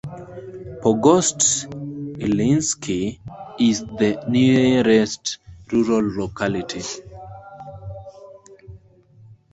[0.81, 1.45] Pogost
[2.23, 3.19] Ilyinsky
[3.59, 5.37] is the nearest
[5.71, 6.81] rural locality.